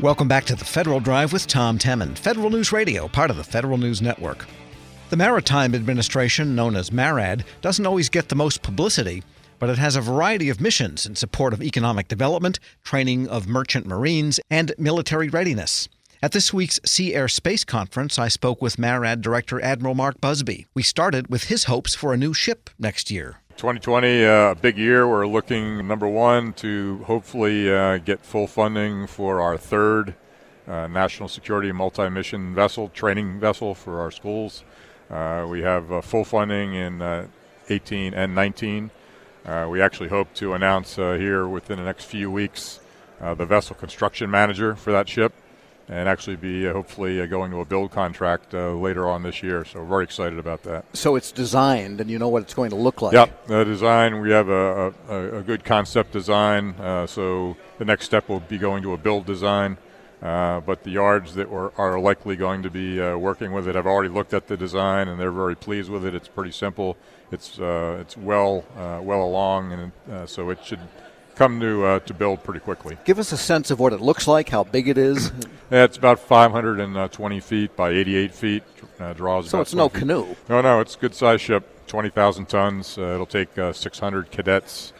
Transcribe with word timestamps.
Welcome 0.00 0.26
back 0.26 0.44
to 0.46 0.56
the 0.56 0.64
Federal 0.64 0.98
Drive 0.98 1.32
with 1.32 1.46
Tom 1.46 1.78
Temin, 1.78 2.18
Federal 2.18 2.50
News 2.50 2.72
Radio, 2.72 3.06
part 3.06 3.30
of 3.30 3.36
the 3.36 3.44
Federal 3.44 3.78
News 3.78 4.02
Network. 4.02 4.44
The 5.10 5.16
Maritime 5.16 5.72
Administration, 5.72 6.56
known 6.56 6.74
as 6.74 6.90
MARAD, 6.90 7.44
doesn't 7.62 7.86
always 7.86 8.08
get 8.08 8.28
the 8.28 8.34
most 8.34 8.60
publicity, 8.60 9.22
but 9.60 9.70
it 9.70 9.78
has 9.78 9.94
a 9.94 10.00
variety 10.00 10.50
of 10.50 10.60
missions 10.60 11.06
in 11.06 11.14
support 11.14 11.52
of 11.52 11.62
economic 11.62 12.08
development, 12.08 12.58
training 12.82 13.28
of 13.28 13.46
merchant 13.46 13.86
marines, 13.86 14.40
and 14.50 14.74
military 14.78 15.28
readiness. 15.28 15.88
At 16.20 16.32
this 16.32 16.52
week's 16.52 16.80
Sea 16.84 17.14
Air 17.14 17.28
Space 17.28 17.64
Conference, 17.64 18.18
I 18.18 18.26
spoke 18.26 18.60
with 18.60 18.78
MARAD 18.78 19.20
Director 19.20 19.60
Admiral 19.62 19.94
Mark 19.94 20.20
Busby. 20.20 20.66
We 20.74 20.82
started 20.82 21.28
with 21.28 21.44
his 21.44 21.64
hopes 21.64 21.94
for 21.94 22.12
a 22.12 22.18
new 22.18 22.34
ship 22.34 22.68
next 22.80 23.12
year. 23.12 23.36
2020, 23.56 24.24
uh, 24.24 24.28
a 24.28 24.50
uh, 24.50 24.54
big 24.54 24.76
year. 24.76 25.06
We're 25.06 25.28
looking, 25.28 25.86
number 25.86 26.08
one, 26.08 26.54
to 26.54 27.04
hopefully 27.04 27.72
uh, 27.72 27.98
get 27.98 28.26
full 28.26 28.48
funding 28.48 29.06
for 29.06 29.40
our 29.40 29.56
third 29.56 30.16
uh, 30.66 30.88
national 30.88 31.28
security 31.28 31.70
multi 31.70 32.08
mission 32.08 32.52
vessel, 32.52 32.88
training 32.88 33.38
vessel 33.38 33.74
for 33.74 34.00
our 34.00 34.10
schools. 34.10 34.64
Uh, 35.08 35.46
we 35.48 35.62
have 35.62 36.04
full 36.04 36.24
funding 36.24 36.74
in 36.74 37.00
uh, 37.00 37.28
18 37.68 38.12
and 38.12 38.34
19. 38.34 38.90
we 39.68 39.80
actually 39.80 40.08
hope 40.08 40.34
to 40.34 40.54
announce 40.54 40.96
here 40.96 41.46
within 41.46 41.78
the 41.78 41.84
next 41.84 42.06
few 42.06 42.30
weeks 42.30 42.80
the 43.20 43.46
vessel 43.46 43.76
construction 43.76 44.30
manager 44.30 44.74
for 44.74 44.90
that 44.90 45.08
ship 45.08 45.32
and 45.88 46.08
actually 46.08 46.36
be 46.36 46.66
uh, 46.66 46.72
hopefully 46.72 47.20
uh, 47.20 47.26
going 47.26 47.50
to 47.50 47.60
a 47.60 47.64
build 47.64 47.90
contract 47.90 48.54
uh, 48.54 48.72
later 48.72 49.08
on 49.08 49.22
this 49.22 49.42
year. 49.42 49.64
So 49.64 49.84
very 49.84 50.04
excited 50.04 50.38
about 50.38 50.62
that. 50.62 50.84
So 50.96 51.16
it's 51.16 51.32
designed, 51.32 52.00
and 52.00 52.10
you 52.10 52.18
know 52.18 52.28
what 52.28 52.42
it's 52.42 52.54
going 52.54 52.70
to 52.70 52.76
look 52.76 53.02
like. 53.02 53.12
Yep, 53.12 53.46
the 53.46 53.64
design. 53.64 54.20
We 54.20 54.30
have 54.30 54.48
a, 54.48 54.94
a, 55.08 55.38
a 55.38 55.42
good 55.42 55.64
concept 55.64 56.12
design. 56.12 56.70
Uh, 56.80 57.06
so 57.06 57.56
the 57.78 57.84
next 57.84 58.06
step 58.06 58.28
will 58.28 58.40
be 58.40 58.58
going 58.58 58.82
to 58.82 58.92
a 58.92 58.96
build 58.96 59.26
design. 59.26 59.76
Uh, 60.22 60.60
but 60.60 60.84
the 60.84 60.90
yards 60.90 61.34
that 61.34 61.50
were, 61.50 61.70
are 61.76 62.00
likely 62.00 62.34
going 62.34 62.62
to 62.62 62.70
be 62.70 62.98
uh, 62.98 63.14
working 63.14 63.52
with 63.52 63.68
it 63.68 63.74
have 63.74 63.86
already 63.86 64.08
looked 64.08 64.32
at 64.32 64.46
the 64.46 64.56
design 64.56 65.06
and 65.06 65.20
they're 65.20 65.30
very 65.30 65.54
pleased 65.54 65.90
with 65.90 66.02
it. 66.02 66.14
It's 66.14 66.28
pretty 66.28 66.52
simple. 66.52 66.96
It's 67.30 67.58
it's 67.58 68.16
well 68.16 68.64
well 68.76 69.22
along, 69.22 69.72
and 69.72 70.28
so 70.30 70.50
it 70.50 70.64
should 70.64 70.78
come 71.34 71.60
to 71.60 71.84
uh, 71.84 71.98
to 72.00 72.14
build 72.14 72.42
pretty 72.42 72.60
quickly. 72.60 72.96
Give 73.04 73.18
us 73.18 73.32
a 73.32 73.36
sense 73.36 73.70
of 73.70 73.78
what 73.80 73.92
it 73.92 74.00
looks 74.00 74.26
like, 74.26 74.48
how 74.48 74.64
big 74.64 74.88
it 74.88 74.98
is. 74.98 75.32
yeah, 75.70 75.84
it's 75.84 75.96
about 75.96 76.18
520 76.20 77.40
feet 77.40 77.76
by 77.76 77.90
88 77.90 78.34
feet. 78.34 78.62
Uh, 79.00 79.12
draws. 79.12 79.50
So 79.50 79.60
it's 79.60 79.74
no 79.74 79.88
feet. 79.88 80.00
canoe. 80.00 80.36
No, 80.48 80.60
no, 80.60 80.80
it's 80.80 80.94
a 80.94 80.98
good 80.98 81.14
size 81.14 81.40
ship. 81.40 81.68
20,000 81.88 82.46
tons. 82.48 82.96
Uh, 82.96 83.14
it'll 83.14 83.26
take 83.26 83.58
uh, 83.58 83.72
600 83.72 84.30
cadets 84.30 84.92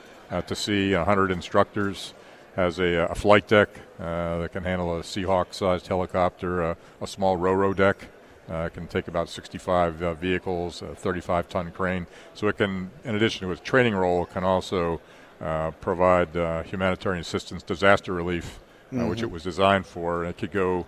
to 0.49 0.55
sea, 0.57 0.95
100 0.95 1.31
instructors. 1.31 2.13
Has 2.57 2.79
a, 2.79 3.09
a 3.11 3.15
flight 3.15 3.48
deck 3.48 3.69
uh, 4.01 4.39
that 4.39 4.53
can 4.53 4.65
handle 4.65 4.97
a 4.97 5.03
Seahawk-sized 5.03 5.87
helicopter, 5.87 6.63
a 6.63 6.77
small 7.07 7.37
ro-ro 7.37 7.73
deck. 7.73 8.09
Uh, 8.48 8.69
can 8.69 8.87
take 8.87 9.09
about 9.09 9.31
65 9.31 10.03
uh, 10.03 10.15
vehicles, 10.15 10.83
a 10.83 10.95
35 10.95 11.48
ton 11.48 11.71
crane. 11.71 12.07
So 12.35 12.47
it 12.48 12.59
can, 12.59 12.91
in 13.03 13.15
addition 13.15 13.47
to 13.47 13.53
its 13.53 13.63
training 13.63 13.95
role, 13.95 14.27
can 14.27 14.45
also 14.45 14.95
uh, 14.97 14.98
provide 15.81 16.37
uh, 16.37 16.63
humanitarian 16.63 17.21
assistance, 17.21 17.63
disaster 17.63 18.13
relief, 18.13 18.61
uh, 18.93 18.97
mm-hmm. 18.97 19.09
which 19.09 19.23
it 19.23 19.31
was 19.31 19.43
designed 19.43 19.87
for. 19.87 20.25
it 20.25 20.39
could 20.39 20.53
go 20.53 20.87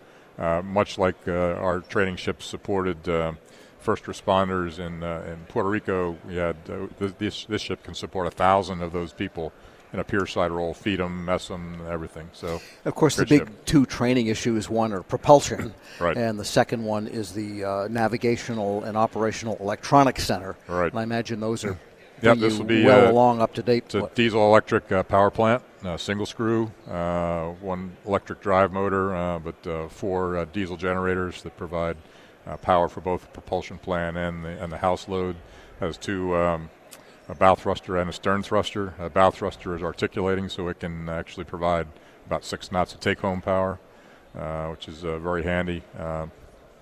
much 0.62 0.98
like 0.98 1.28
our 1.28 1.80
training 1.80 2.16
ships 2.16 2.44
supported 2.44 3.04
first 3.78 4.04
responders 4.04 4.78
in 4.78 5.02
in 5.02 5.44
Puerto 5.48 5.68
Rico. 5.68 6.16
We 6.26 6.36
had 6.36 6.56
this 6.98 7.44
this 7.44 7.62
ship 7.62 7.82
can 7.82 7.94
support 7.94 8.26
a 8.26 8.30
thousand 8.30 8.82
of 8.82 8.92
those 8.92 9.12
people 9.12 9.52
in 9.92 10.00
a 10.00 10.04
pier 10.04 10.26
side 10.26 10.50
role, 10.50 10.74
feed 10.74 10.98
them, 10.98 11.24
mess 11.24 11.48
them, 11.48 11.80
everything. 11.88 12.28
So, 12.32 12.60
of 12.84 12.94
course, 12.94 13.16
the 13.16 13.24
big 13.24 13.40
ship. 13.40 13.64
two 13.64 13.86
training 13.86 14.26
issues: 14.26 14.68
one 14.68 14.92
are 14.92 15.02
propulsion, 15.02 15.74
right. 16.00 16.16
and 16.16 16.38
the 16.38 16.44
second 16.44 16.84
one 16.84 17.06
is 17.06 17.32
the 17.32 17.64
uh, 17.64 17.88
navigational 17.88 18.84
and 18.84 18.96
operational 18.96 19.56
electronics 19.60 20.24
center. 20.24 20.56
Right. 20.68 20.90
And 20.92 20.98
I 20.98 21.02
imagine 21.02 21.40
those 21.40 21.64
are 21.64 21.78
Yep, 22.22 22.38
this 22.38 22.58
will 22.58 22.64
be 22.64 22.84
well 22.84 23.06
uh, 23.06 23.10
along 23.10 23.40
up 23.40 23.52
to 23.54 23.62
date. 23.62 23.84
It's 23.84 23.94
a 23.94 24.10
diesel 24.14 24.46
electric 24.46 24.90
uh, 24.90 25.02
power 25.02 25.30
plant, 25.30 25.62
uh, 25.84 25.96
single 25.96 26.26
screw, 26.26 26.72
uh, 26.88 27.48
one 27.60 27.96
electric 28.06 28.40
drive 28.40 28.72
motor, 28.72 29.14
uh, 29.14 29.38
but 29.38 29.66
uh, 29.66 29.88
four 29.88 30.46
diesel 30.46 30.76
generators 30.76 31.42
that 31.42 31.56
provide 31.56 31.96
power 32.62 32.88
for 32.88 33.00
both 33.00 33.22
the 33.22 33.28
propulsion 33.28 33.76
plant 33.76 34.16
and 34.16 34.44
the 34.44 34.62
and 34.62 34.72
the 34.72 34.78
house 34.78 35.08
load. 35.08 35.36
Has 35.80 35.98
two. 35.98 36.34
Um, 36.36 36.70
a 37.28 37.34
bow 37.34 37.56
thruster 37.56 37.96
and 37.96 38.08
a 38.08 38.12
stern 38.12 38.44
thruster. 38.44 38.94
A 39.00 39.10
bow 39.10 39.30
thruster 39.30 39.74
is 39.74 39.82
articulating, 39.82 40.48
so 40.48 40.68
it 40.68 40.78
can 40.78 41.08
actually 41.08 41.42
provide 41.42 41.88
about 42.24 42.44
six 42.44 42.70
knots 42.70 42.94
of 42.94 43.00
take-home 43.00 43.42
power, 43.42 43.80
which 44.70 44.86
is 44.86 45.00
very 45.00 45.42
handy 45.42 45.82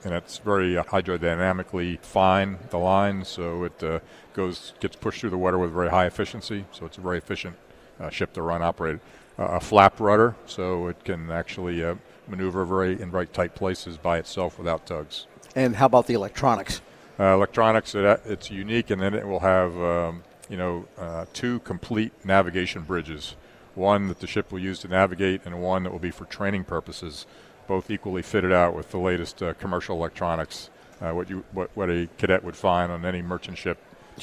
and 0.05 0.13
it's 0.13 0.39
very 0.39 0.77
uh, 0.77 0.85
hydrodynamically 0.85 1.99
fine, 2.01 2.59
the 2.71 2.79
line, 2.79 3.25
so 3.25 3.65
it 3.65 3.83
uh, 3.83 4.01
goes 4.35 4.75
gets 4.81 4.97
pushed 4.97 5.21
through 5.21 5.31
the 5.31 5.39
water 5.39 5.59
with 5.59 5.73
very 5.73 5.89
high 5.89 6.07
efficiency. 6.07 6.67
So 6.73 6.85
it's 6.87 6.99
a 6.99 7.01
very 7.01 7.19
efficient 7.19 7.57
uh, 7.99 8.11
ship 8.11 8.35
to 8.35 8.43
run, 8.43 8.63
operate. 8.63 9.01
Uh, 9.37 9.45
a 9.45 9.61
flap 9.61 9.99
rudder, 9.99 10.37
so 10.47 10.87
it 10.87 11.05
can 11.05 11.31
actually 11.31 11.83
uh, 11.83 11.97
maneuver 12.29 12.65
very 12.65 13.01
in 13.01 13.11
very 13.11 13.27
tight 13.27 13.55
places 13.57 13.97
by 13.97 14.19
itself 14.19 14.59
without 14.59 14.87
tugs. 14.87 15.27
And 15.57 15.75
how 15.75 15.87
about 15.87 16.07
the 16.07 16.15
electronics? 16.15 16.81
Uh, 17.19 17.35
electronics, 17.35 17.95
it, 17.97 18.23
it's 18.27 18.51
unique, 18.51 18.91
and 18.91 19.03
then 19.03 19.13
it 19.13 19.27
will 19.27 19.41
have 19.41 19.77
um, 19.77 20.23
you 20.49 20.57
know 20.57 20.87
two 21.33 21.59
complete 21.61 22.13
navigation 22.25 22.83
bridges. 22.83 23.35
One 23.75 24.07
that 24.07 24.21
the 24.21 24.29
ship 24.29 24.53
will 24.53 24.61
use 24.61 24.79
to 24.81 24.89
navigate, 24.89 25.41
and 25.45 25.61
one 25.61 25.83
that 25.83 25.91
will 25.91 25.99
be 25.99 26.13
for 26.13 26.27
training 26.27 26.63
purposes 26.63 27.27
both 27.67 27.91
equally 27.91 28.23
fitted 28.23 28.53
out 28.53 28.75
with 28.75 28.91
the 28.91 28.99
latest 28.99 29.43
uh, 29.43 29.55
commercial 29.55 29.97
electronics, 29.97 30.71
uh, 31.01 31.13
what 31.13 31.29
you 31.31 31.45
what, 31.53 31.71
what 31.75 31.91
a 31.91 32.09
cadet 32.19 32.45
would 32.45 32.57
find 32.57 32.91
on 32.91 33.05
any 33.05 33.23
merchant 33.23 33.59
ship 33.59 33.79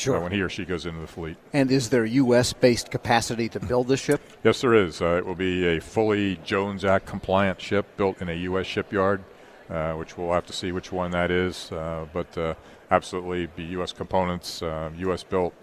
uh, 0.08 0.20
when 0.20 0.32
he 0.32 0.42
or 0.42 0.50
she 0.50 0.66
goes 0.66 0.86
into 0.86 1.00
the 1.00 1.08
fleet. 1.08 1.38
And 1.54 1.72
is 1.72 1.90
there 1.90 2.06
U.S. 2.06 2.54
based 2.54 2.92
capacity 2.92 3.50
to 3.50 3.60
build 3.60 3.88
this 3.88 4.00
ship? 4.00 4.22
Yes, 4.44 4.62
there 4.62 4.74
is. 4.74 5.04
Uh, 5.04 5.18
it 5.18 5.26
will 5.26 5.36
be 5.36 5.68
a 5.68 5.80
fully 5.80 6.38
Jones 6.44 6.84
Act 6.84 7.06
compliant 7.06 7.62
ship 7.62 7.86
built 7.96 8.20
in 8.24 8.28
a 8.30 8.34
U.S. 8.34 8.66
shipyard, 8.66 9.24
uh, 9.70 9.94
which 9.94 10.18
we'll 10.18 10.34
have 10.34 10.48
to 10.48 10.54
see 10.54 10.72
which 10.72 10.92
one 10.92 11.12
that 11.12 11.30
is. 11.30 11.72
Uh, 11.72 12.08
but 12.12 12.58
absolutely, 12.90 13.46
be 13.46 13.64
U.S. 13.76 13.92
components, 13.92 14.62
U.S. 14.62 15.24
built, 15.24 15.54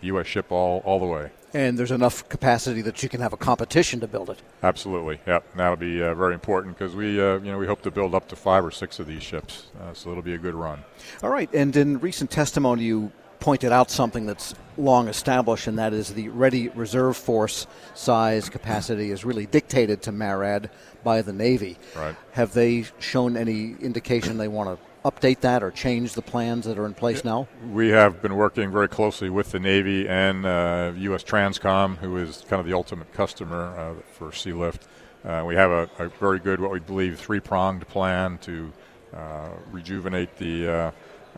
U.S. 0.00 0.26
ship 0.26 0.50
all 0.50 0.82
all 0.84 0.98
the 0.98 1.06
way 1.06 1.30
and 1.56 1.78
there's 1.78 1.90
enough 1.90 2.28
capacity 2.28 2.82
that 2.82 3.02
you 3.02 3.08
can 3.08 3.22
have 3.22 3.32
a 3.32 3.36
competition 3.38 3.98
to 4.00 4.06
build 4.06 4.28
it. 4.28 4.38
Absolutely, 4.62 5.18
yep. 5.26 5.42
And 5.52 5.60
that'll 5.60 5.76
be 5.76 6.02
uh, 6.02 6.14
very 6.14 6.34
important 6.34 6.76
because 6.76 6.94
we, 6.94 7.18
uh, 7.18 7.38
you 7.38 7.50
know, 7.50 7.56
we 7.56 7.66
hope 7.66 7.80
to 7.82 7.90
build 7.90 8.14
up 8.14 8.28
to 8.28 8.36
five 8.36 8.62
or 8.62 8.70
six 8.70 8.98
of 8.98 9.06
these 9.06 9.22
ships, 9.22 9.68
uh, 9.80 9.94
so 9.94 10.10
it'll 10.10 10.22
be 10.22 10.34
a 10.34 10.38
good 10.38 10.54
run. 10.54 10.84
All 11.22 11.30
right, 11.30 11.48
and 11.54 11.74
in 11.74 11.98
recent 12.00 12.30
testimony, 12.30 12.84
you 12.84 13.10
pointed 13.40 13.72
out 13.72 13.90
something 13.90 14.26
that's 14.26 14.54
long 14.76 15.08
established, 15.08 15.66
and 15.66 15.78
that 15.78 15.94
is 15.94 16.12
the 16.12 16.28
ready 16.28 16.68
reserve 16.70 17.16
force 17.16 17.66
size 17.94 18.50
capacity 18.50 19.10
is 19.10 19.24
really 19.24 19.46
dictated 19.46 20.02
to 20.02 20.12
MARAD 20.12 20.68
by 21.04 21.22
the 21.22 21.32
Navy. 21.32 21.78
Right. 21.96 22.16
Have 22.32 22.52
they 22.52 22.84
shown 22.98 23.34
any 23.36 23.76
indication 23.80 24.36
they 24.36 24.48
want 24.48 24.78
to 24.78 24.85
update 25.06 25.40
that 25.40 25.62
or 25.62 25.70
change 25.70 26.14
the 26.14 26.22
plans 26.22 26.64
that 26.64 26.78
are 26.78 26.86
in 26.86 26.94
place 26.94 27.24
now? 27.24 27.46
We 27.70 27.90
have 27.90 28.20
been 28.20 28.34
working 28.34 28.72
very 28.72 28.88
closely 28.88 29.30
with 29.30 29.52
the 29.52 29.60
Navy 29.60 30.08
and 30.08 30.44
uh, 30.44 30.92
U.S. 30.96 31.22
Transcom, 31.22 31.96
who 31.98 32.16
is 32.16 32.44
kind 32.48 32.58
of 32.58 32.66
the 32.66 32.72
ultimate 32.72 33.12
customer 33.12 33.72
uh, 33.78 33.94
for 34.12 34.30
Sealift. 34.30 34.80
Uh, 35.24 35.44
we 35.46 35.54
have 35.54 35.70
a, 35.70 35.88
a, 35.98 36.08
very 36.08 36.40
good, 36.40 36.60
what 36.60 36.72
we 36.72 36.80
believe, 36.80 37.18
three 37.18 37.40
pronged 37.40 37.86
plan 37.88 38.38
to 38.38 38.72
uh, 39.14 39.48
rejuvenate 39.70 40.36
the, 40.36 40.68
uh, 40.68 40.90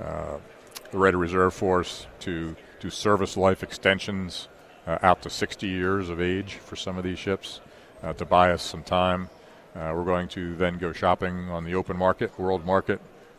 uh, 0.03 0.39
the 0.91 0.99
Ready 0.99 1.17
Reserve 1.17 1.53
Force, 1.53 2.07
to 2.21 2.57
do 2.81 2.91
service 2.91 3.37
life 3.37 3.63
extensions 3.63 4.49
out 4.87 5.21
to 5.21 5.29
60 5.29 5.67
years 5.67 6.09
of 6.09 6.19
age 6.19 6.55
for 6.55 6.75
some 6.75 6.97
of 6.97 7.05
these 7.05 7.19
ships, 7.19 7.61
to 8.17 8.25
buy 8.25 8.53
us 8.53 8.63
some 8.63 8.83
time. 8.83 9.29
we're 9.75 10.05
going 10.05 10.29
to 10.29 10.57
then 10.57 10.79
go 10.79 10.95
shopping 10.95 11.51
on 11.51 11.65
the 11.65 11.75
open 11.75 11.95
market, 11.95 12.39
world 12.39 12.65
market, 12.65 12.99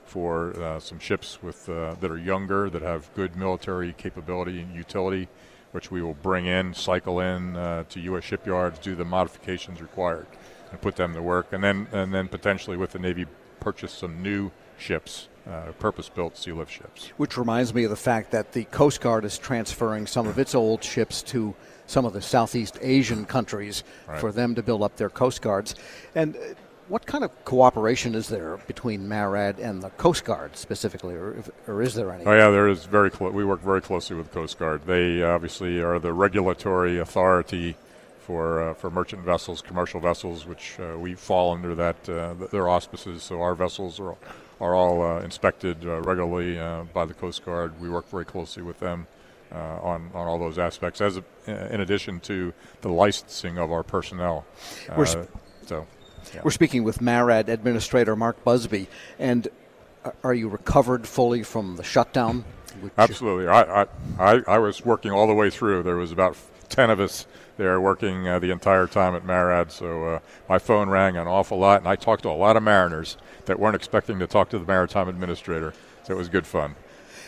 for 0.09 0.59
uh, 0.59 0.79
some 0.79 0.97
ships 0.97 1.41
with 1.43 1.69
uh, 1.69 1.95
that 2.01 2.09
are 2.09 2.17
younger 2.17 2.69
that 2.69 2.81
have 2.81 3.13
good 3.13 3.35
military 3.35 3.93
capability 3.93 4.59
and 4.59 4.75
utility, 4.75 5.27
which 5.71 5.91
we 5.91 6.01
will 6.01 6.15
bring 6.15 6.47
in, 6.47 6.73
cycle 6.73 7.19
in 7.19 7.55
uh, 7.55 7.83
to 7.89 7.99
U.S. 8.01 8.23
shipyards, 8.23 8.79
do 8.79 8.95
the 8.95 9.05
modifications 9.05 9.81
required, 9.81 10.25
and 10.71 10.81
put 10.81 10.95
them 10.95 11.13
to 11.13 11.21
work, 11.21 11.53
and 11.53 11.63
then 11.63 11.87
and 11.91 12.13
then 12.13 12.27
potentially 12.27 12.75
with 12.75 12.91
the 12.91 12.99
Navy 12.99 13.25
purchase 13.59 13.91
some 13.93 14.23
new 14.23 14.51
ships. 14.77 15.27
Uh, 15.47 15.71
purpose-built 15.79 16.37
sea 16.37 16.51
lift 16.51 16.71
ships. 16.71 17.07
Which 17.17 17.35
reminds 17.35 17.73
me 17.73 17.83
of 17.83 17.89
the 17.89 17.95
fact 17.95 18.29
that 18.31 18.51
the 18.51 18.65
Coast 18.65 19.01
Guard 19.01 19.25
is 19.25 19.35
transferring 19.39 20.05
some 20.05 20.27
of 20.27 20.37
its 20.37 20.53
old 20.53 20.83
ships 20.83 21.23
to 21.23 21.55
some 21.87 22.05
of 22.05 22.13
the 22.13 22.21
Southeast 22.21 22.77
Asian 22.81 23.25
countries 23.25 23.83
right. 24.07 24.19
for 24.19 24.31
them 24.31 24.53
to 24.53 24.61
build 24.61 24.83
up 24.83 24.97
their 24.97 25.09
Coast 25.09 25.41
Guards. 25.41 25.73
And 26.13 26.35
uh, 26.35 26.39
what 26.89 27.05
kind 27.05 27.23
of 27.23 27.45
cooperation 27.45 28.15
is 28.15 28.27
there 28.27 28.57
between 28.67 29.07
MARAD 29.07 29.59
and 29.59 29.81
the 29.81 29.91
Coast 29.91 30.25
Guard 30.25 30.57
specifically, 30.57 31.15
or, 31.15 31.43
or 31.67 31.81
is 31.81 31.93
there 31.93 32.11
any? 32.11 32.25
Oh 32.25 32.33
yeah, 32.33 32.49
there 32.49 32.67
is 32.67 32.85
very. 32.85 33.09
Clo- 33.11 33.29
we 33.29 33.45
work 33.45 33.61
very 33.61 33.81
closely 33.81 34.15
with 34.15 34.27
the 34.27 34.33
Coast 34.33 34.57
Guard. 34.57 34.85
They 34.85 35.21
obviously 35.21 35.79
are 35.79 35.99
the 35.99 36.11
regulatory 36.11 36.97
authority 36.97 37.75
for 38.19 38.69
uh, 38.69 38.73
for 38.73 38.89
merchant 38.89 39.23
vessels, 39.23 39.61
commercial 39.61 39.99
vessels, 39.99 40.45
which 40.45 40.77
uh, 40.79 40.97
we 40.97 41.13
fall 41.13 41.53
under 41.53 41.75
that 41.75 42.09
uh, 42.09 42.33
their 42.51 42.67
auspices. 42.67 43.23
So 43.23 43.41
our 43.41 43.55
vessels 43.55 43.99
are 43.99 44.15
are 44.59 44.75
all 44.75 45.01
uh, 45.01 45.21
inspected 45.21 45.85
uh, 45.85 46.01
regularly 46.01 46.55
by 46.93 47.05
the 47.05 47.13
Coast 47.13 47.45
Guard. 47.45 47.79
We 47.79 47.89
work 47.89 48.09
very 48.09 48.25
closely 48.25 48.63
with 48.63 48.79
them 48.79 49.07
on 49.51 50.09
on 50.13 50.27
all 50.27 50.39
those 50.39 50.57
aspects, 50.57 51.01
as 51.01 51.17
a, 51.17 51.23
in 51.73 51.81
addition 51.81 52.19
to 52.21 52.53
the 52.81 52.89
licensing 52.89 53.57
of 53.57 53.71
our 53.71 53.83
personnel. 53.83 54.45
so. 55.65 55.87
Yeah. 56.33 56.41
We're 56.43 56.51
speaking 56.51 56.83
with 56.83 57.01
MARAD 57.01 57.49
Administrator 57.49 58.15
Mark 58.15 58.43
Busby, 58.43 58.87
and 59.17 59.47
are 60.23 60.33
you 60.33 60.47
recovered 60.47 61.07
fully 61.07 61.43
from 61.43 61.75
the 61.75 61.83
shutdown? 61.83 62.45
Absolutely. 62.97 63.47
I, 63.47 63.85
I, 64.17 64.41
I 64.47 64.57
was 64.59 64.85
working 64.85 65.11
all 65.11 65.27
the 65.27 65.33
way 65.33 65.49
through. 65.49 65.83
There 65.83 65.95
was 65.95 66.11
about 66.11 66.37
10 66.69 66.89
of 66.89 66.99
us 66.99 67.25
there 67.57 67.81
working 67.81 68.27
uh, 68.27 68.39
the 68.39 68.51
entire 68.51 68.87
time 68.87 69.15
at 69.15 69.25
MARAD, 69.25 69.71
so 69.71 70.05
uh, 70.05 70.19
my 70.47 70.57
phone 70.59 70.89
rang 70.89 71.17
an 71.17 71.27
awful 71.27 71.59
lot, 71.59 71.81
and 71.81 71.89
I 71.89 71.95
talked 71.95 72.23
to 72.23 72.29
a 72.29 72.31
lot 72.31 72.55
of 72.55 72.63
mariners 72.63 73.17
that 73.45 73.59
weren't 73.59 73.75
expecting 73.75 74.19
to 74.19 74.27
talk 74.27 74.49
to 74.51 74.59
the 74.59 74.65
Maritime 74.65 75.09
Administrator, 75.09 75.73
so 76.03 76.13
it 76.13 76.17
was 76.17 76.29
good 76.29 76.47
fun. 76.47 76.75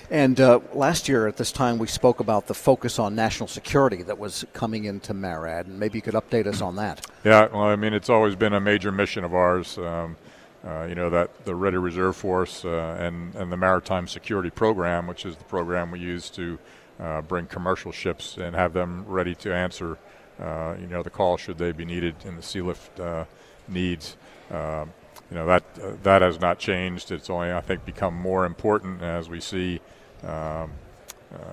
And 0.10 0.40
uh, 0.40 0.60
last 0.74 1.10
year 1.10 1.28
at 1.28 1.38
this 1.38 1.52
time, 1.52 1.78
we 1.78 1.88
spoke 1.88 2.20
about 2.20 2.48
the 2.48 2.54
focus 2.54 3.00
on 3.00 3.16
national 3.16 3.48
security 3.48 4.04
that 4.04 4.18
was 4.18 4.46
coming 4.54 4.86
into 4.86 5.14
MARAD, 5.14 5.68
and 5.68 5.80
maybe 5.80 5.98
you 5.98 6.02
could 6.02 6.14
update 6.14 6.48
us 6.48 6.62
on 6.62 6.78
that. 6.78 7.06
Yeah, 7.24 7.50
well, 7.54 7.64
I 7.64 7.76
mean, 7.76 7.94
it's 7.94 8.10
always 8.10 8.36
been 8.36 8.54
a 8.54 8.60
major 8.60 8.92
mission 8.92 9.24
of 9.24 9.36
ours. 9.36 9.78
Um, 9.78 10.18
uh, 10.66 10.86
you 10.88 10.96
know 10.96 11.10
that 11.10 11.46
the 11.46 11.56
Ready 11.56 11.78
Reserve 11.78 12.16
Force 12.16 12.66
uh, 12.66 12.98
and 13.00 13.34
and 13.36 13.52
the 13.52 13.58
Maritime 13.58 14.08
Security 14.08 14.50
Program, 14.50 15.08
which 15.08 15.26
is 15.26 15.36
the 15.36 15.44
program 15.44 15.92
we 15.92 16.00
use 16.00 16.30
to 16.32 16.58
uh, 17.00 17.22
bring 17.22 17.46
commercial 17.46 17.92
ships 17.92 18.38
and 18.38 18.56
have 18.56 18.74
them 18.74 19.06
ready 19.08 19.36
to 19.36 19.54
answer, 19.54 19.98
uh, 20.40 20.76
you 20.80 20.88
know, 20.88 21.02
the 21.02 21.10
call 21.10 21.38
should 21.38 21.58
they 21.58 21.72
be 21.72 21.86
needed 21.86 22.16
in 22.26 22.36
the 22.36 22.44
sea 22.44 22.62
lift 22.62 23.00
uh, 23.00 23.26
needs. 23.68 24.18
Um, 24.52 24.94
you 25.30 25.38
know 25.38 25.46
that 25.46 26.04
that 26.04 26.22
has 26.22 26.40
not 26.40 26.58
changed. 26.60 27.12
It's 27.12 27.30
only 27.30 27.52
I 27.52 27.62
think 27.62 27.86
become 27.86 28.16
more 28.16 28.46
important 28.46 29.02
as 29.02 29.30
we 29.30 29.40
see, 29.40 29.80
um, 30.24 30.72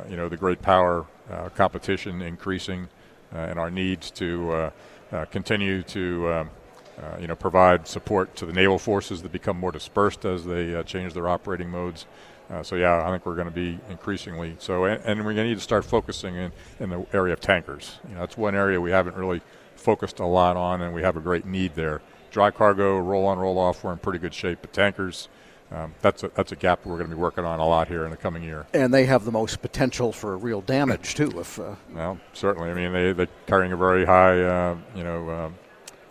you 0.08 0.16
know, 0.16 0.28
the 0.28 0.36
great 0.36 0.62
power 0.62 1.06
competition 1.54 2.22
increasing, 2.22 2.88
and 3.32 3.58
our 3.58 3.70
needs 3.70 4.10
to 4.12 4.72
continue 5.30 5.82
to 5.82 6.32
um, 6.32 6.50
uh, 7.00 7.16
you 7.20 7.26
know, 7.26 7.36
provide 7.36 7.86
support 7.86 8.34
to 8.36 8.44
the 8.44 8.52
naval 8.52 8.78
forces 8.78 9.22
that 9.22 9.30
become 9.30 9.56
more 9.56 9.70
dispersed 9.70 10.24
as 10.24 10.44
they 10.44 10.74
uh, 10.74 10.82
change 10.82 11.14
their 11.14 11.28
operating 11.28 11.70
modes. 11.70 12.06
Uh, 12.50 12.62
so 12.62 12.76
yeah, 12.76 13.06
I 13.06 13.10
think 13.10 13.24
we're 13.26 13.34
going 13.34 13.48
to 13.48 13.54
be 13.54 13.78
increasingly 13.88 14.56
so, 14.58 14.84
and, 14.84 15.02
and 15.04 15.20
we're 15.20 15.34
going 15.34 15.44
to 15.44 15.48
need 15.50 15.54
to 15.56 15.60
start 15.60 15.84
focusing 15.84 16.34
in, 16.34 16.52
in 16.80 16.90
the 16.90 17.06
area 17.12 17.34
of 17.34 17.40
tankers. 17.40 18.00
You 18.08 18.14
know, 18.14 18.20
that's 18.20 18.36
one 18.36 18.54
area 18.54 18.80
we 18.80 18.90
haven't 18.90 19.16
really 19.16 19.42
focused 19.76 20.18
a 20.18 20.26
lot 20.26 20.56
on, 20.56 20.80
and 20.80 20.94
we 20.94 21.02
have 21.02 21.16
a 21.16 21.20
great 21.20 21.46
need 21.46 21.74
there. 21.74 22.00
Dry 22.30 22.50
cargo, 22.50 22.98
roll 22.98 23.26
on, 23.26 23.38
roll 23.38 23.58
off, 23.58 23.84
we're 23.84 23.92
in 23.92 23.98
pretty 23.98 24.18
good 24.18 24.34
shape, 24.34 24.58
but 24.60 24.72
tankers. 24.72 25.28
Um, 25.70 25.94
that's 26.00 26.22
a 26.22 26.30
that's 26.34 26.52
a 26.52 26.56
gap 26.56 26.86
we're 26.86 26.96
going 26.96 27.10
to 27.10 27.14
be 27.14 27.20
working 27.20 27.44
on 27.44 27.60
a 27.60 27.66
lot 27.66 27.88
here 27.88 28.04
in 28.04 28.10
the 28.10 28.16
coming 28.16 28.42
year. 28.42 28.66
And 28.72 28.92
they 28.92 29.04
have 29.04 29.24
the 29.24 29.32
most 29.32 29.60
potential 29.60 30.12
for 30.12 30.36
real 30.36 30.62
damage 30.62 31.14
too. 31.14 31.30
If 31.38 31.58
uh, 31.58 31.74
well, 31.92 32.18
certainly. 32.32 32.70
I 32.70 32.74
mean, 32.74 32.92
they 32.92 33.12
they're 33.12 33.28
carrying 33.46 33.72
a 33.72 33.76
very 33.76 34.06
high, 34.06 34.42
uh, 34.42 34.76
you 34.94 35.04
know, 35.04 35.28
uh, 35.28 35.50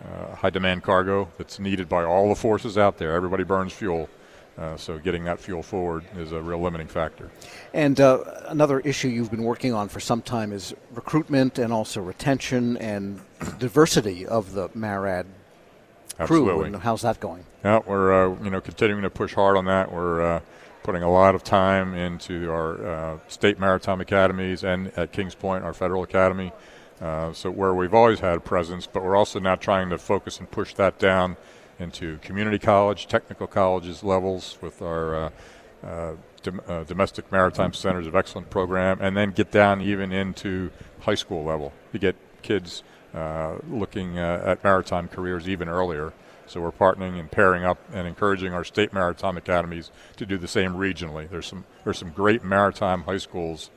uh, 0.06 0.34
high 0.36 0.50
demand 0.50 0.84
cargo 0.84 1.28
that's 1.38 1.58
needed 1.58 1.88
by 1.88 2.04
all 2.04 2.28
the 2.28 2.36
forces 2.36 2.78
out 2.78 2.98
there. 2.98 3.12
Everybody 3.14 3.42
burns 3.42 3.72
fuel. 3.72 4.08
Uh, 4.56 4.76
so 4.76 4.98
getting 4.98 5.24
that 5.24 5.38
fuel 5.38 5.62
forward 5.62 6.04
is 6.16 6.32
a 6.32 6.42
real 6.42 6.60
limiting 6.60 6.88
factor. 6.88 7.30
And 7.72 8.00
uh, 8.00 8.24
another 8.46 8.80
issue 8.80 9.06
you've 9.06 9.30
been 9.30 9.44
working 9.44 9.72
on 9.72 9.88
for 9.88 10.00
some 10.00 10.20
time 10.20 10.52
is 10.52 10.74
recruitment 10.92 11.58
and 11.58 11.72
also 11.72 12.00
retention 12.00 12.76
and 12.78 13.20
diversity 13.60 14.26
of 14.26 14.54
the 14.54 14.68
MARAD 14.70 15.26
crew. 16.26 16.48
Absolutely. 16.48 16.66
And 16.68 16.76
how's 16.76 17.02
that 17.02 17.20
going? 17.20 17.44
Yeah, 17.64 17.80
we're 17.86 18.12
uh, 18.12 18.42
you 18.42 18.50
know 18.50 18.60
continuing 18.60 19.02
to 19.02 19.10
push 19.10 19.34
hard 19.34 19.56
on 19.56 19.64
that. 19.66 19.92
We're 19.92 20.20
uh, 20.22 20.40
putting 20.82 21.02
a 21.02 21.10
lot 21.10 21.34
of 21.34 21.44
time 21.44 21.94
into 21.94 22.50
our 22.50 22.86
uh, 22.86 23.18
state 23.28 23.58
maritime 23.58 24.00
academies 24.00 24.64
and 24.64 24.90
at 24.96 25.12
Kings 25.12 25.34
Point, 25.34 25.64
our 25.64 25.74
federal 25.74 26.02
academy. 26.02 26.52
Uh, 27.00 27.32
so 27.32 27.50
where 27.50 27.74
we've 27.74 27.94
always 27.94 28.20
had 28.20 28.38
a 28.38 28.40
presence, 28.40 28.86
but 28.86 29.04
we're 29.04 29.16
also 29.16 29.38
now 29.38 29.54
trying 29.54 29.88
to 29.90 29.98
focus 29.98 30.38
and 30.38 30.50
push 30.50 30.74
that 30.74 30.98
down 30.98 31.36
into 31.78 32.18
community 32.18 32.58
college, 32.58 33.06
technical 33.06 33.46
colleges 33.46 34.02
levels 34.02 34.58
with 34.60 34.82
our 34.82 35.14
uh, 35.14 35.30
uh, 35.84 36.12
dom- 36.42 36.60
uh, 36.66 36.82
domestic 36.84 37.30
maritime 37.30 37.72
centers 37.72 38.06
of 38.06 38.16
excellence 38.16 38.48
program, 38.50 38.98
and 39.00 39.16
then 39.16 39.30
get 39.30 39.50
down 39.52 39.80
even 39.80 40.10
into 40.10 40.70
high 41.00 41.14
school 41.14 41.44
level 41.44 41.72
to 41.92 41.98
get 41.98 42.16
kids 42.42 42.82
looking 43.14 44.18
at 44.18 44.62
maritime 44.62 45.08
careers 45.08 45.48
even 45.48 45.68
earlier. 45.68 46.12
So 46.46 46.62
we're 46.62 46.72
partnering 46.72 47.20
and 47.20 47.30
pairing 47.30 47.64
up 47.64 47.78
and 47.92 48.08
encouraging 48.08 48.54
our 48.54 48.64
state 48.64 48.92
maritime 48.92 49.36
academies 49.36 49.90
to 50.16 50.24
do 50.24 50.38
the 50.38 50.48
same 50.48 50.74
regionally. 50.74 51.28
There's 51.28 51.46
some 51.46 51.64
there's 51.84 51.98
some 51.98 52.10
great 52.10 52.42
maritime 52.42 53.02
high 53.02 53.18
schools 53.18 53.70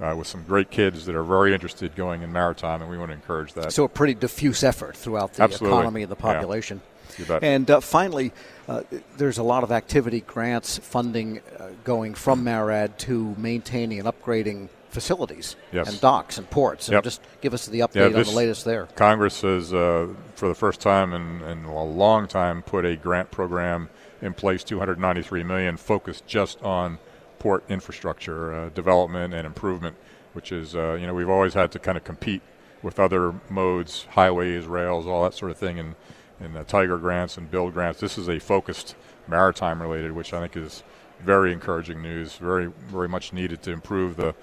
uh, 0.00 0.14
with 0.16 0.26
some 0.26 0.42
great 0.44 0.70
kids 0.70 1.06
that 1.06 1.14
are 1.14 1.24
very 1.24 1.54
interested 1.54 1.94
going 1.96 2.22
in 2.22 2.32
maritime, 2.32 2.82
and 2.82 2.90
we 2.90 2.98
want 2.98 3.10
to 3.10 3.14
encourage 3.14 3.54
that. 3.54 3.72
So 3.72 3.84
a 3.84 3.88
pretty 3.88 4.14
diffuse 4.14 4.62
effort 4.62 4.96
throughout 4.96 5.34
the 5.34 5.42
Absolutely. 5.42 5.78
economy 5.78 6.02
and 6.02 6.10
the 6.10 6.16
population. 6.16 6.80
Yeah. 7.18 7.38
And 7.42 7.68
uh, 7.70 7.80
finally, 7.80 8.32
uh, 8.68 8.82
there's 9.16 9.38
a 9.38 9.42
lot 9.42 9.64
of 9.64 9.72
activity 9.72 10.20
grants 10.20 10.78
funding 10.78 11.40
uh, 11.58 11.70
going 11.82 12.14
from 12.14 12.44
MARAD 12.44 12.96
to 12.98 13.34
maintaining 13.38 13.98
and 13.98 14.06
upgrading 14.06 14.68
facilities 14.90 15.56
yes. 15.72 15.88
and 15.88 16.00
docks 16.00 16.38
and 16.38 16.48
ports. 16.50 16.88
Yep. 16.88 17.04
just 17.04 17.20
give 17.40 17.54
us 17.54 17.66
the 17.66 17.80
update 17.80 18.10
yeah, 18.10 18.18
on 18.18 18.24
the 18.24 18.30
latest 18.30 18.64
there. 18.64 18.86
Congress 18.94 19.42
has, 19.42 19.72
uh, 19.72 20.08
for 20.34 20.48
the 20.48 20.54
first 20.54 20.80
time 20.80 21.12
in, 21.12 21.42
in, 21.42 21.64
a 21.64 21.84
long 21.84 22.26
time, 22.26 22.62
put 22.62 22.84
a 22.84 22.96
grant 22.96 23.30
program 23.30 23.88
in 24.22 24.34
place, 24.34 24.64
293 24.64 25.42
million, 25.42 25.76
focused 25.76 26.26
just 26.26 26.62
on 26.62 26.98
port 27.38 27.64
infrastructure 27.68 28.52
uh, 28.52 28.68
development 28.70 29.34
and 29.34 29.46
improvement, 29.46 29.96
which 30.32 30.50
is, 30.50 30.74
uh, 30.74 30.94
you 30.94 31.06
know, 31.06 31.14
we've 31.14 31.28
always 31.28 31.54
had 31.54 31.70
to 31.72 31.78
kind 31.78 31.96
of 31.96 32.04
compete 32.04 32.42
with 32.82 32.98
other 32.98 33.34
modes, 33.48 34.06
highways, 34.10 34.66
rails, 34.66 35.06
all 35.06 35.22
that 35.24 35.34
sort 35.34 35.50
of 35.50 35.56
thing, 35.56 35.78
and 35.78 35.94
in 36.40 36.52
the 36.52 36.64
Tiger 36.64 36.98
grants 36.98 37.36
and 37.36 37.50
build 37.50 37.74
grants. 37.74 38.00
This 38.00 38.16
is 38.16 38.28
a 38.28 38.38
focused 38.38 38.94
maritime 39.26 39.82
related, 39.82 40.12
which 40.12 40.32
I 40.32 40.40
think 40.40 40.56
is 40.56 40.82
very 41.20 41.52
encouraging 41.52 42.00
news, 42.02 42.36
very, 42.36 42.66
very 42.66 43.08
much 43.08 43.32
needed 43.32 43.62
to 43.62 43.72
improve 43.72 44.16
the 44.16 44.34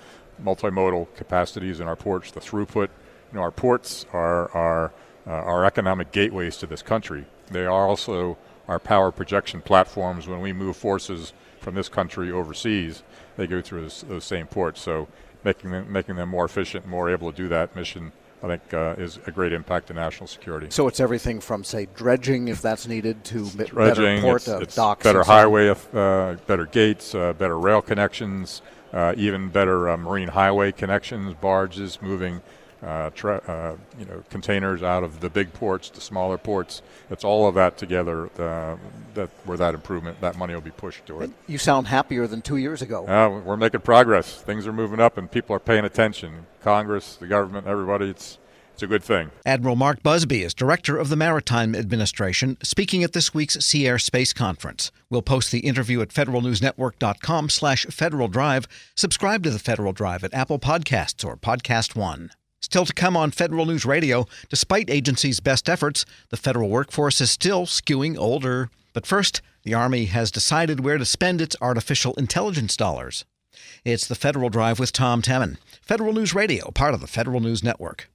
multimodal 0.44 1.08
capacities 1.16 1.80
in 1.80 1.88
our 1.88 1.96
ports, 1.96 2.32
the 2.32 2.40
throughput. 2.40 2.90
You 3.32 3.36
know, 3.38 3.42
our 3.42 3.52
ports 3.52 4.06
are, 4.13 4.51
are 4.51 4.94
uh, 5.27 5.32
our 5.32 5.65
economic 5.65 6.12
gateways 6.12 6.58
to 6.58 6.68
this 6.68 6.82
country. 6.82 7.25
They 7.51 7.65
are 7.65 7.88
also 7.88 8.38
our 8.68 8.80
power 8.80 9.12
projection 9.12 9.62
platforms 9.62 10.27
when 10.27 10.42
we 10.42 10.54
move 10.54 10.75
forces 10.75 11.34
from 11.65 11.75
this 11.75 11.89
country 11.89 12.32
overseas, 12.32 13.04
they 13.38 13.48
go 13.48 13.60
through 13.60 13.82
those, 13.82 14.04
those 14.04 14.24
same 14.24 14.48
ports. 14.48 14.82
So 14.82 15.08
making 15.44 15.72
them 15.72 15.92
making 15.92 16.15
them 16.15 16.30
more 16.30 16.46
efficient, 16.46 16.88
more 16.88 17.10
able 17.10 17.32
to 17.32 17.38
do 17.38 17.48
that 17.50 17.75
mission. 17.75 18.12
I 18.44 18.48
think 18.48 18.74
uh, 18.74 18.96
is 19.00 19.20
a 19.25 19.32
great 19.32 19.54
impact 19.54 19.88
to 19.88 19.94
national 19.94 20.27
security. 20.27 20.68
So 20.70 20.88
it's 20.88 21.00
everything 21.00 21.39
from, 21.39 21.63
say, 21.63 21.88
dredging 21.96 22.48
if 22.48 22.62
that's 22.62 22.86
needed, 22.88 23.24
to 23.25 23.50
dredging, 23.50 23.72
better 23.75 24.22
port 24.22 24.48
it's, 24.48 24.62
it's 24.62 24.75
docks, 24.75 25.04
better 25.04 25.24
highway, 25.24 25.70
uh, 25.70 26.36
better 26.46 26.68
gates, 26.68 27.15
uh, 27.15 27.34
better 27.34 27.58
rail 27.58 27.82
connections, 27.82 28.62
even 29.18 29.50
better 29.50 29.90
uh, 29.90 29.98
marine 29.98 30.30
highway 30.30 30.72
connections, 30.72 31.34
barges 31.34 32.02
moving 32.02 32.42
uh, 32.86 33.10
tra- 33.12 33.42
uh, 33.48 33.75
you 34.00 34.06
know, 34.06 34.24
containers 34.30 34.84
out 34.84 35.04
of 35.04 35.20
the 35.20 35.30
big 35.30 35.52
ports 35.54 35.90
to 35.90 36.02
smaller 36.02 36.38
ports. 36.38 36.82
It's 37.10 37.24
all 37.24 37.48
of 37.48 37.56
that 37.56 37.78
together 37.78 38.30
uh, 38.40 38.78
that 39.16 39.30
where 39.46 39.58
that 39.58 39.74
improvement, 39.74 40.22
that 40.22 40.38
money 40.38 40.54
will 40.54 40.62
be 40.62 40.72
pushed 40.72 41.06
toward. 41.06 41.32
You 41.48 41.58
sound 41.58 41.88
happier 41.88 42.28
than 42.28 42.42
two 42.42 42.58
years 42.58 42.82
ago. 42.82 43.08
Uh, 43.08 43.42
we're 43.44 43.58
making 43.58 43.82
progress. 43.82 44.42
Things 44.42 44.68
are 44.68 44.74
moving 44.74 45.00
up, 45.00 45.18
and 45.18 45.30
people 45.30 45.56
are 45.56 45.60
paying 45.60 45.86
attention. 45.86 46.46
Congress, 46.62 47.16
the 47.16 47.28
government, 47.28 47.66
everybody. 47.66 48.10
It's 48.10 48.38
it's 48.75 48.84
a 48.84 48.88
good 48.88 49.03
thing. 49.05 49.32
Admiral 49.46 49.77
Mark 49.77 50.03
Busby 50.03 50.44
is 50.44 50.53
director 50.53 50.98
of 50.98 51.08
the 51.08 51.15
Maritime 51.15 51.74
Administration, 51.74 52.58
speaking 52.62 53.05
at 53.05 53.13
this 53.13 53.34
week's 53.34 53.53
Sea 53.65 53.88
Air 53.88 53.98
Space 53.98 54.34
Conference. 54.34 54.91
We'll 55.10 55.22
post 55.22 55.50
the 55.53 55.60
interview 55.60 56.01
at 56.01 56.10
federalnewsnetwork.com 56.10 57.48
slash 57.48 57.86
Federal 57.86 58.27
Drive. 58.27 58.67
Subscribe 58.94 59.44
to 59.44 59.50
the 59.50 59.60
Federal 59.60 59.94
Drive 59.94 60.25
at 60.25 60.34
Apple 60.34 60.60
Podcasts 60.60 61.24
or 61.24 61.38
Podcast 61.38 61.96
One. 61.96 62.32
Still 62.60 62.86
to 62.86 62.91
come 62.91 63.15
on 63.15 63.32
Federal 63.32 63.65
News 63.65 63.86
Radio, 63.86 64.25
despite 64.50 64.89
agency's 64.89 65.39
best 65.39 65.70
efforts, 65.70 66.05
the 66.27 66.36
federal 66.36 66.67
workforce 66.67 67.22
is 67.22 67.32
still 67.32 67.65
skewing 67.65 68.17
older. 68.17 68.70
But 68.91 69.05
first, 69.05 69.41
the 69.63 69.74
Army 69.74 70.05
has 70.05 70.32
decided 70.32 70.82
where 70.82 70.98
to 70.98 71.05
spend 71.05 71.39
its 71.39 71.55
artificial 71.62 72.13
intelligence 72.15 72.75
dollars. 72.75 73.24
It's 73.86 74.05
the 74.05 74.15
Federal 74.15 74.50
Drive 74.50 74.79
with 74.79 74.91
Tom 74.91 75.22
Temin. 75.22 75.55
Federal 75.82 76.12
News 76.12 76.36
Radio, 76.36 76.72
part 76.72 76.94
of 76.94 77.00
the 77.00 77.08
Federal 77.08 77.39
News 77.39 77.63
Network. 77.63 78.10